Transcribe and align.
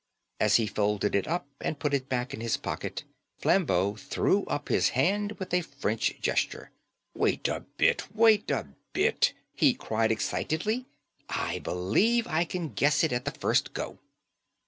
As 0.39 0.55
he 0.55 0.65
folded 0.65 1.13
it 1.13 1.27
up 1.27 1.45
and 1.59 1.77
put 1.77 1.93
it 1.93 2.09
back 2.09 2.33
in 2.33 2.41
his 2.41 2.57
pocket 2.57 3.03
Flambeau 3.37 3.95
threw 3.95 4.45
up 4.45 4.67
his 4.67 4.89
hand 4.97 5.33
with 5.33 5.53
a 5.53 5.61
French 5.61 6.19
gesture. 6.19 6.71
"Wait 7.13 7.47
a 7.47 7.59
bit, 7.77 8.07
wait 8.15 8.49
a 8.49 8.65
bit," 8.93 9.33
he 9.53 9.75
cried 9.75 10.11
excitedly. 10.11 10.87
"I 11.29 11.59
believe 11.59 12.25
I 12.25 12.45
can 12.45 12.69
guess 12.73 13.03
it 13.03 13.13
at 13.13 13.25
the 13.25 13.31
first 13.31 13.73
go." 13.73 13.99